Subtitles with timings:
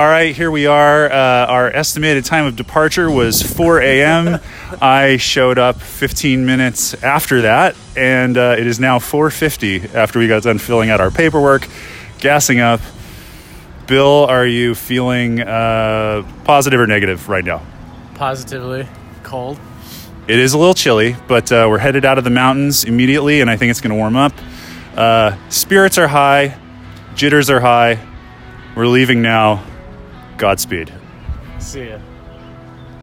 [0.00, 1.12] All right, here we are.
[1.12, 4.40] Uh, our estimated time of departure was 4 a.m.
[4.80, 10.26] I showed up 15 minutes after that, and uh, it is now 4:50 after we
[10.26, 11.68] got done filling out our paperwork,
[12.18, 12.80] gassing up.
[13.86, 17.60] Bill, are you feeling uh, positive or negative right now?
[18.14, 18.88] Positively
[19.22, 19.60] cold.
[20.26, 23.50] It is a little chilly, but uh, we're headed out of the mountains immediately, and
[23.50, 24.32] I think it's going to warm up.
[24.96, 26.58] Uh, spirits are high,
[27.14, 28.06] jitters are high.
[28.74, 29.66] We're leaving now.
[30.40, 30.90] Godspeed.
[31.58, 31.98] See ya.